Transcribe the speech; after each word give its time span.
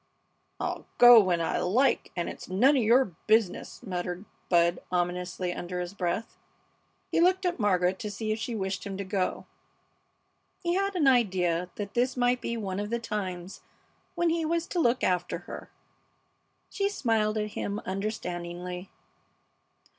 "I'll 0.59 0.87
go 0.97 1.19
when 1.19 1.41
I 1.41 1.59
like, 1.59 2.11
and 2.15 2.27
it's 2.27 2.49
none 2.49 2.75
of 2.75 2.81
your 2.81 3.13
business!" 3.27 3.83
muttered 3.83 4.25
Bud, 4.49 4.79
ominously, 4.91 5.53
under 5.53 5.79
his 5.79 5.93
breath. 5.93 6.39
He 7.11 7.21
looked 7.21 7.45
at 7.45 7.59
Margaret 7.59 7.99
to 7.99 8.09
see 8.09 8.31
if 8.31 8.39
she 8.39 8.55
wished 8.55 8.83
him 8.83 8.97
to 8.97 9.03
go. 9.03 9.45
He 10.63 10.73
had 10.73 10.95
an 10.95 11.05
idea 11.07 11.69
that 11.75 11.93
this 11.93 12.17
might 12.17 12.41
be 12.41 12.57
one 12.57 12.79
of 12.79 12.89
the 12.89 12.97
times 12.97 13.61
when 14.15 14.31
he 14.31 14.43
was 14.43 14.65
to 14.69 14.79
look 14.79 15.03
after 15.03 15.37
her. 15.45 15.69
She 16.71 16.89
smiled 16.89 17.37
at 17.37 17.49
him 17.51 17.77
understandingly. 17.85 18.89